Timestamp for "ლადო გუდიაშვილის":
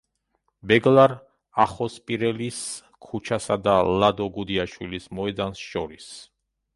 4.05-5.07